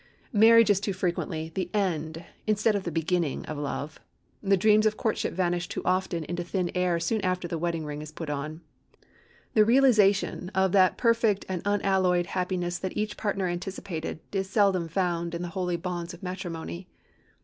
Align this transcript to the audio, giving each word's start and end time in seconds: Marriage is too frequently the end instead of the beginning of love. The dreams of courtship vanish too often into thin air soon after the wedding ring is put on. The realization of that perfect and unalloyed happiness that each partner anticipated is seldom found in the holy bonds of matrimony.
Marriage 0.33 0.71
is 0.71 0.79
too 0.79 0.93
frequently 0.93 1.51
the 1.53 1.69
end 1.75 2.25
instead 2.47 2.75
of 2.75 2.85
the 2.85 2.91
beginning 2.91 3.45
of 3.45 3.55
love. 3.55 3.99
The 4.41 4.57
dreams 4.57 4.87
of 4.87 4.97
courtship 4.97 5.31
vanish 5.31 5.67
too 5.67 5.83
often 5.85 6.23
into 6.23 6.43
thin 6.43 6.71
air 6.73 6.99
soon 6.99 7.21
after 7.23 7.47
the 7.47 7.59
wedding 7.59 7.85
ring 7.85 8.01
is 8.01 8.11
put 8.11 8.27
on. 8.27 8.61
The 9.53 9.63
realization 9.63 10.49
of 10.55 10.71
that 10.71 10.97
perfect 10.97 11.45
and 11.47 11.61
unalloyed 11.65 12.25
happiness 12.25 12.79
that 12.79 12.97
each 12.97 13.15
partner 13.15 13.45
anticipated 13.45 14.21
is 14.31 14.49
seldom 14.49 14.87
found 14.87 15.35
in 15.35 15.43
the 15.43 15.49
holy 15.53 15.77
bonds 15.77 16.15
of 16.15 16.23
matrimony. 16.23 16.87